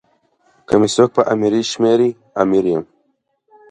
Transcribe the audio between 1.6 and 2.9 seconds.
شمېري امیر یم.